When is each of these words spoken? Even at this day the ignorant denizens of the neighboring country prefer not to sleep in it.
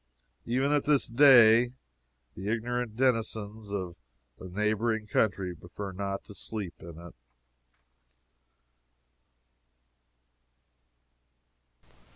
Even 0.47 0.71
at 0.71 0.85
this 0.85 1.07
day 1.07 1.73
the 2.33 2.49
ignorant 2.51 2.95
denizens 2.95 3.69
of 3.69 3.95
the 4.39 4.49
neighboring 4.49 5.05
country 5.05 5.55
prefer 5.55 5.91
not 5.91 6.23
to 6.23 6.33
sleep 6.33 6.73
in 6.79 6.97
it. 6.99 7.13